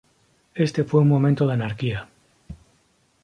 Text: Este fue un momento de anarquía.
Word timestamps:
Este 0.55 0.83
fue 0.83 1.01
un 1.01 1.09
momento 1.09 1.45
de 1.45 1.53
anarquía. 1.53 2.09